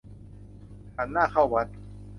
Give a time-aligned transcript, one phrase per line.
[0.95, 1.67] หันหน้าเข้าวัด